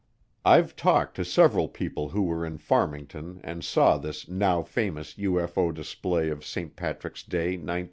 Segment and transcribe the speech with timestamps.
[0.43, 5.71] I've talked to several people who were in Farmington and saw this now famous UFO
[5.71, 6.75] display of St.
[6.75, 7.79] Patrick's Day, 1950.